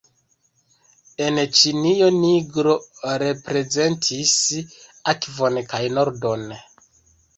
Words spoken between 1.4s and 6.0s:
Ĉinio nigro reprezentis akvon kaj